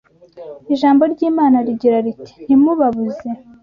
[0.73, 3.29] Ijambo ry’Imana rigira riti: “Ntimubabuze